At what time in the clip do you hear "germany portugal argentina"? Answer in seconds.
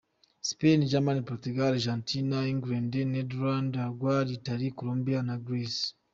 0.87-2.37